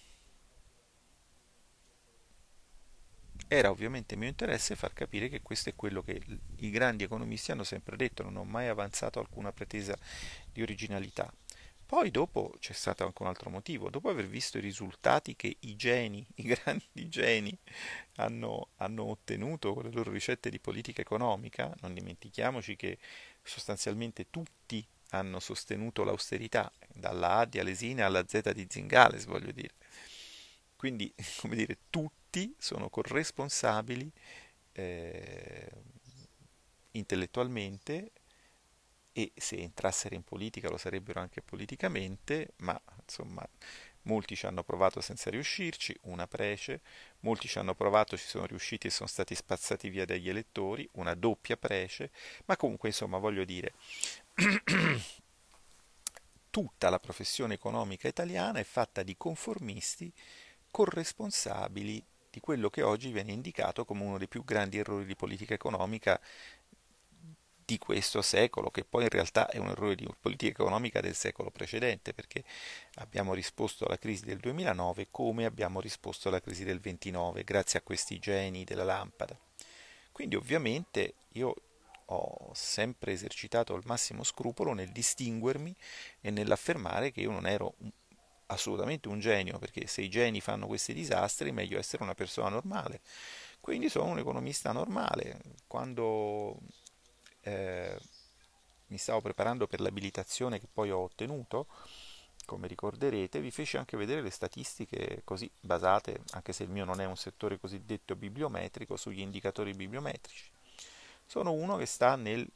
[3.47, 6.21] Era ovviamente mio interesse far capire che questo è quello che
[6.57, 9.95] i grandi economisti hanno sempre detto, non ho mai avanzato alcuna pretesa
[10.51, 11.31] di originalità.
[11.95, 15.77] Poi dopo c'è stato anche un altro motivo, dopo aver visto i risultati che i
[15.77, 17.57] geni, i grandi geni,
[18.15, 22.97] hanno, hanno ottenuto con le loro ricette di politica economica, non dimentichiamoci che
[23.41, 29.75] sostanzialmente tutti hanno sostenuto l'austerità, dalla A di Alesina alla Z di Zingales, voglio dire.
[30.75, 34.11] Quindi, come dire, tutti sono corresponsabili
[34.73, 35.71] eh,
[36.91, 38.11] intellettualmente
[39.17, 43.47] e se entrassero in politica lo sarebbero anche politicamente, ma insomma
[44.01, 46.81] molti ci hanno provato senza riuscirci, una prece,
[47.21, 51.13] molti ci hanno provato, ci sono riusciti e sono stati spazzati via dagli elettori, una
[51.13, 52.11] doppia prece,
[52.43, 53.71] ma comunque insomma voglio dire,
[56.51, 60.11] tutta la professione economica italiana è fatta di conformisti
[60.71, 62.03] corresponsabili
[62.35, 66.19] di quello che oggi viene indicato come uno dei più grandi errori di politica economica
[67.65, 71.49] di questo secolo, che poi in realtà è un errore di politica economica del secolo
[71.49, 72.43] precedente, perché
[72.95, 77.81] abbiamo risposto alla crisi del 2009 come abbiamo risposto alla crisi del 29, grazie a
[77.81, 79.37] questi geni della lampada.
[80.11, 81.53] Quindi ovviamente io
[82.05, 85.75] ho sempre esercitato il massimo scrupolo nel distinguermi
[86.21, 87.75] e nell'affermare che io non ero
[88.47, 92.49] assolutamente un genio, perché se i geni fanno questi disastri è meglio essere una persona
[92.49, 93.01] normale.
[93.59, 95.41] Quindi sono un economista normale.
[95.65, 96.59] Quando
[97.45, 97.97] eh,
[98.87, 101.67] mi stavo preparando per l'abilitazione che poi ho ottenuto,
[102.45, 107.01] come ricorderete, vi feci anche vedere le statistiche così basate, anche se il mio non
[107.01, 110.49] è un settore cosiddetto bibliometrico, sugli indicatori bibliometrici.
[111.25, 112.47] Sono uno che sta nel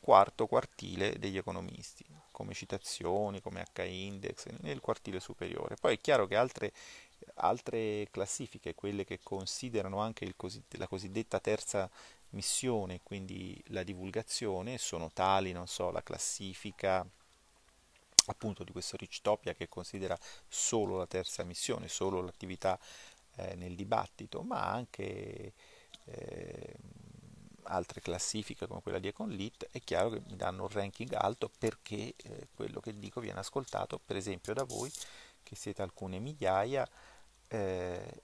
[0.00, 5.76] quarto quartile degli economisti come citazioni, come H-index nel quartile superiore.
[5.76, 6.72] Poi è chiaro che altre,
[7.34, 11.90] altre classifiche, quelle che considerano anche così, la cosiddetta terza
[12.36, 17.04] missione, quindi la divulgazione, sono tali, non so, la classifica
[18.26, 20.16] appunto di questo Richtopia che considera
[20.46, 22.78] solo la terza missione, solo l'attività
[23.36, 25.52] eh, nel dibattito, ma anche
[26.04, 26.76] eh,
[27.64, 32.14] altre classifiche come quella di Econlit, è chiaro che mi danno un ranking alto perché
[32.16, 34.90] eh, quello che dico viene ascoltato per esempio da voi
[35.42, 36.88] che siete alcune migliaia
[37.48, 38.22] eh,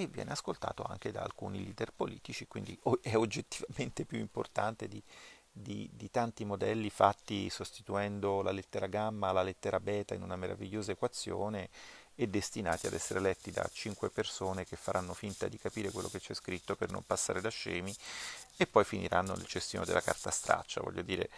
[0.00, 5.02] e viene ascoltato anche da alcuni leader politici, quindi è oggettivamente più importante di,
[5.50, 10.92] di, di, tanti modelli fatti sostituendo la lettera gamma alla lettera beta in una meravigliosa
[10.92, 11.68] equazione
[12.14, 16.20] e destinati ad essere letti da cinque persone che faranno finta di capire quello che
[16.20, 17.92] c'è scritto per non passare da scemi
[18.56, 20.80] e poi finiranno nel cestino della carta straccia.
[20.80, 21.28] Voglio dire,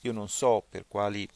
[0.00, 1.26] io non so per quali,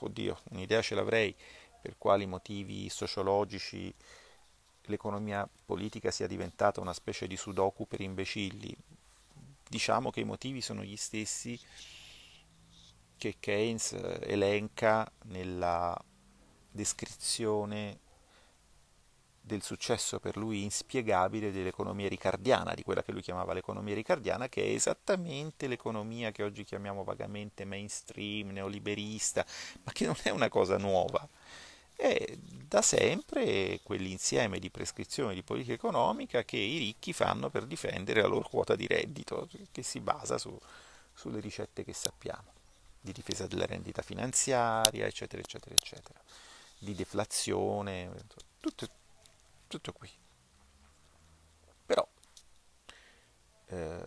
[0.00, 1.34] oddio, un'idea ce l'avrei,
[1.80, 3.94] per quali motivi sociologici
[4.90, 8.76] l'economia politica sia diventata una specie di sudoku per imbecilli.
[9.68, 11.58] diciamo che i motivi sono gli stessi
[13.16, 15.96] che Keynes elenca nella
[16.70, 17.98] descrizione
[19.40, 24.62] del successo per lui inspiegabile dell'economia ricardiana, di quella che lui chiamava l'economia ricardiana, che
[24.62, 29.44] è esattamente l'economia che oggi chiamiamo vagamente mainstream, neoliberista,
[29.82, 31.28] ma che non è una cosa nuova.
[32.00, 38.22] È da sempre quell'insieme di prescrizioni di politica economica che i ricchi fanno per difendere
[38.22, 40.58] la loro quota di reddito, che si basa su,
[41.12, 42.54] sulle ricette che sappiamo,
[43.02, 46.18] di difesa della rendita finanziaria, eccetera, eccetera, eccetera,
[46.78, 48.10] di deflazione,
[48.60, 48.88] tutto,
[49.66, 50.08] tutto qui.
[51.84, 52.08] Però
[53.66, 54.04] eh,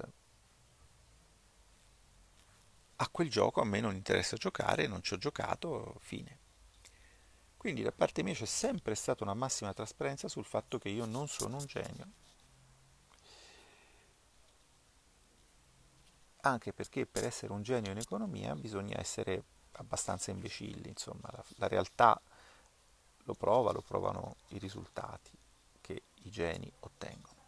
[2.95, 6.42] a quel gioco a me non interessa giocare, non ci ho giocato, fine.
[7.63, 11.29] Quindi da parte mia c'è sempre stata una massima trasparenza sul fatto che io non
[11.29, 12.07] sono un genio.
[16.41, 19.41] Anche perché per essere un genio in economia bisogna essere
[19.77, 22.21] abbastanza imbecilli, insomma, la, la realtà
[23.19, 25.31] lo prova, lo provano i risultati
[25.79, 27.45] che i geni ottengono.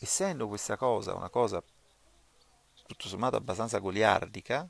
[0.00, 1.62] Essendo questa cosa una cosa
[2.86, 4.68] tutto sommato abbastanza goliardica,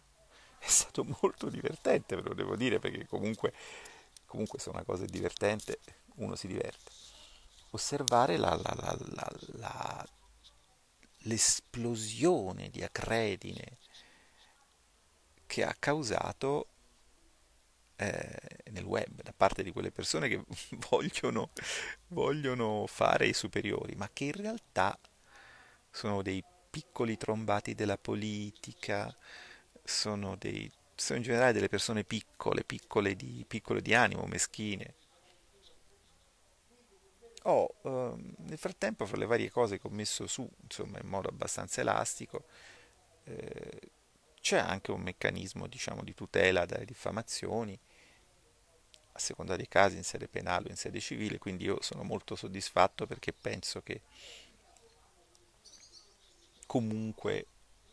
[0.60, 3.54] è stato molto divertente, ve lo devo dire, perché comunque,
[4.26, 5.80] comunque se una cosa è divertente
[6.16, 6.90] uno si diverte.
[7.70, 8.96] Osservare la, la,
[9.54, 10.08] la,
[11.18, 13.78] l'esplosione di acredine
[15.46, 16.66] che ha causato
[17.96, 18.38] eh,
[18.70, 20.44] nel web da parte di quelle persone che
[20.90, 21.50] vogliono,
[22.08, 24.98] vogliono fare i superiori, ma che in realtà
[25.90, 29.14] sono dei piccoli trombati della politica,
[29.90, 34.94] sono, dei, sono in generale delle persone piccole, piccole di, piccole di animo, meschine.
[37.44, 41.08] Ho oh, eh, nel frattempo, fra le varie cose che ho messo su, insomma, in
[41.08, 42.44] modo abbastanza elastico,
[43.24, 43.90] eh,
[44.40, 47.78] c'è anche un meccanismo, diciamo, di tutela dalle diffamazioni,
[49.12, 52.36] a seconda dei casi in sede penale o in sede civile, quindi io sono molto
[52.36, 54.02] soddisfatto perché penso che
[56.66, 57.46] comunque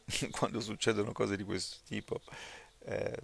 [0.32, 2.22] quando succedono cose di questo tipo
[2.86, 3.20] eh,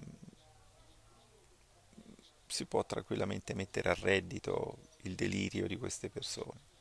[2.46, 6.72] si può tranquillamente mettere a reddito il delirio di queste persone.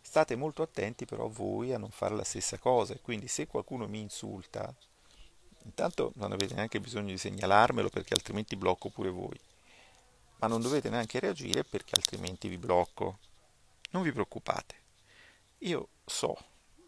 [0.00, 4.00] State molto attenti però voi a non fare la stessa cosa quindi se qualcuno mi
[4.00, 4.72] insulta,
[5.64, 9.38] intanto non avete neanche bisogno di segnalarmelo perché altrimenti blocco pure voi,
[10.38, 13.18] ma non dovete neanche reagire perché altrimenti vi blocco.
[13.90, 14.74] Non vi preoccupate,
[15.58, 16.36] io so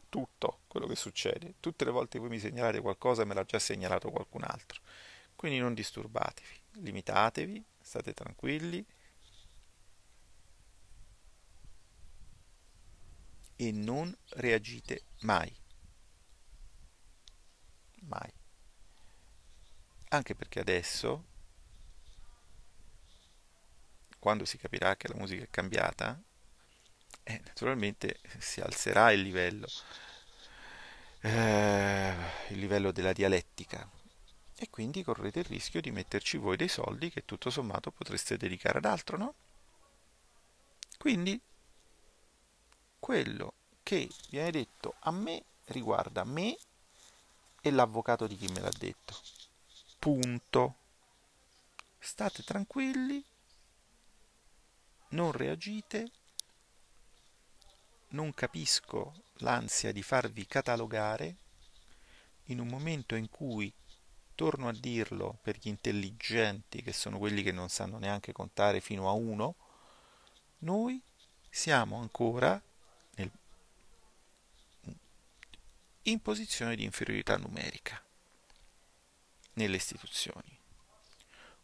[0.08, 1.54] tutto quello che succede.
[1.60, 4.80] Tutte le volte che voi mi segnalate qualcosa me l'ha già segnalato qualcun altro.
[5.36, 8.84] Quindi non disturbatevi, limitatevi, state tranquilli
[13.56, 15.54] e non reagite mai.
[18.02, 18.32] Mai.
[20.10, 21.24] Anche perché adesso,
[24.18, 26.20] quando si capirà che la musica è cambiata,
[27.28, 29.68] eh, naturalmente si alzerà il livello,
[31.20, 32.14] eh,
[32.48, 33.86] il livello della dialettica
[34.56, 38.78] e quindi correte il rischio di metterci voi dei soldi che tutto sommato potreste dedicare
[38.78, 39.34] ad altro, no?
[40.96, 41.38] Quindi
[42.98, 43.52] quello
[43.82, 46.56] che viene detto a me riguarda me
[47.60, 49.14] e l'avvocato di chi me l'ha detto.
[49.98, 50.76] Punto.
[51.98, 53.22] State tranquilli,
[55.08, 56.10] non reagite
[58.10, 61.36] non capisco l'ansia di farvi catalogare
[62.44, 63.72] in un momento in cui,
[64.34, 69.08] torno a dirlo per gli intelligenti, che sono quelli che non sanno neanche contare fino
[69.08, 69.56] a uno,
[70.58, 71.02] noi
[71.50, 72.60] siamo ancora
[73.16, 73.30] nel,
[76.02, 78.02] in posizione di inferiorità numerica
[79.54, 80.56] nelle istituzioni,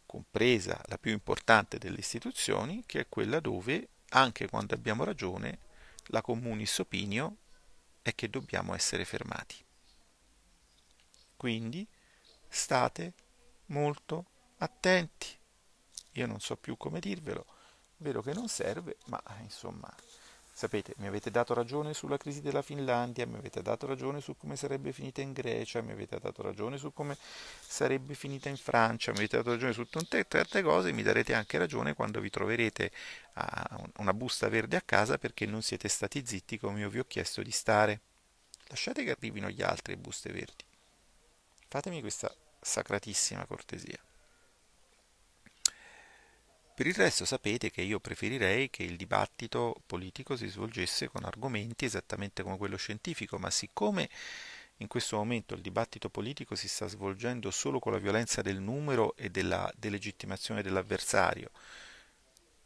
[0.05, 5.59] compresa la più importante delle istituzioni, che è quella dove, anche quando abbiamo ragione,
[6.07, 7.39] la communis opinio
[8.03, 9.65] è che dobbiamo essere fermati.
[11.37, 11.87] Quindi
[12.49, 13.15] state
[13.67, 14.27] molto
[14.59, 15.39] attenti.
[16.13, 17.47] Io non so più come dirvelo,
[17.99, 19.93] vedo che non serve, ma insomma
[20.57, 24.55] Sapete, mi avete dato ragione sulla crisi della Finlandia, mi avete dato ragione su come
[24.55, 27.19] sarebbe finita in Grecia, mi avete dato ragione su come
[27.61, 31.59] sarebbe finita in Francia, mi avete dato ragione su tante, tante cose, mi darete anche
[31.59, 32.93] ragione quando vi troverete
[33.97, 37.43] una busta verde a casa perché non siete stati zitti come io vi ho chiesto
[37.43, 38.01] di stare.
[38.69, 40.65] Lasciate che arrivino gli altri buste verdi.
[41.67, 43.99] Fatemi questa sacratissima cortesia.
[46.75, 51.85] Per il resto sapete che io preferirei che il dibattito politico si svolgesse con argomenti
[51.85, 54.11] esattamente come quello scientifico, ma siccome
[54.79, 59.15] in questo momento il dibattito politico si sta svolgendo solo con la violenza del numero
[59.17, 61.53] e della delegittimazione dell'avversario,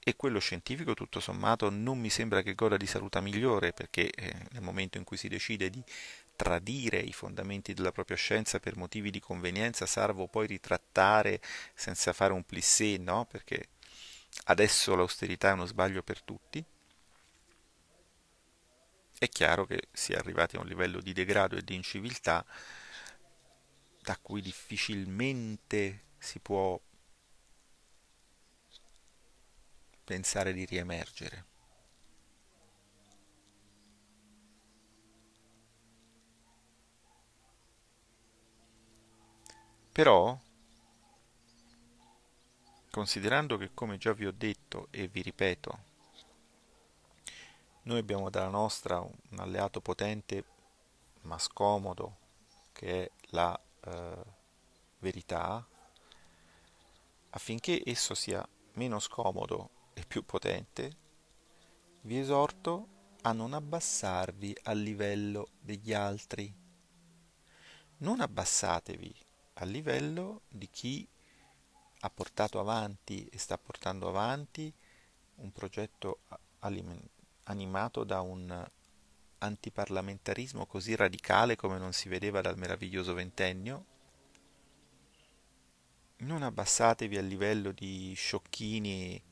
[0.03, 4.35] e quello scientifico tutto sommato non mi sembra che goda di saluta migliore perché eh,
[4.53, 5.85] nel momento in cui si decide di
[6.35, 11.43] tradire i fondamenti della propria scienza per motivi di convenienza, salvo poi ritrattare
[11.75, 13.27] senza fare un plissé, no?
[13.27, 13.69] Perché
[14.45, 16.65] adesso l'austerità è uno sbaglio per tutti.
[19.19, 22.45] È chiaro che si è arrivati a un livello di degrado e di inciviltà
[24.01, 26.81] da cui difficilmente si può
[30.05, 31.45] pensare di riemergere.
[39.93, 40.41] Però,
[42.99, 45.79] considerando che come già vi ho detto e vi ripeto,
[47.83, 50.45] noi abbiamo dalla nostra un alleato potente
[51.21, 52.17] ma scomodo
[52.73, 54.25] che è la eh,
[54.99, 55.65] verità,
[57.31, 60.97] affinché esso sia meno scomodo e più potente,
[62.01, 62.89] vi esorto
[63.23, 66.53] a non abbassarvi al livello degli altri.
[67.99, 69.15] Non abbassatevi
[69.55, 71.09] al livello di chi
[72.01, 74.73] ha portato avanti e sta portando avanti
[75.37, 76.21] un progetto
[77.45, 78.67] animato da un
[79.39, 83.97] antiparlamentarismo così radicale come non si vedeva dal meraviglioso ventennio.
[86.19, 89.23] Non abbassatevi al livello di sciocchini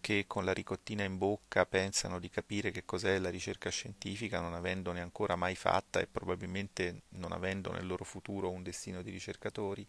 [0.00, 4.54] che con la ricottina in bocca pensano di capire che cos'è la ricerca scientifica non
[4.54, 9.86] avendone ancora mai fatta e probabilmente non avendo nel loro futuro un destino di ricercatori,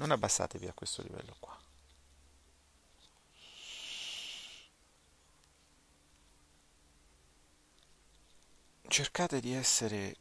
[0.00, 1.58] non abbassatevi a questo livello qua.
[8.88, 10.16] Cercate di essere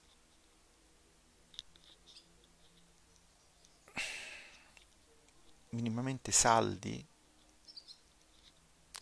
[5.70, 7.04] minimamente saldi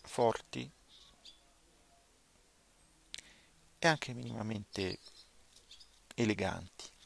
[0.04, 0.72] forti
[3.80, 5.00] e anche minimamente
[6.14, 6.97] eleganti.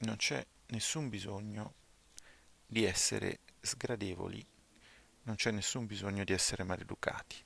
[0.00, 1.74] Non c'è nessun bisogno
[2.66, 4.44] di essere sgradevoli,
[5.22, 7.36] non c'è nessun bisogno di essere maleducati.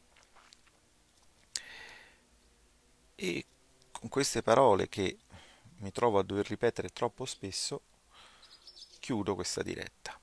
[3.15, 3.47] E
[3.91, 5.19] con queste parole che
[5.79, 7.83] mi trovo a dover ripetere troppo spesso,
[9.01, 10.22] chiudo questa diretta.